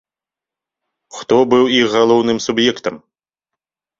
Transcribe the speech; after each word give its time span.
Хто 1.17 1.35
быў 1.51 1.63
іх 1.79 1.87
галоўным 1.97 2.37
суб'ектам? 2.47 2.95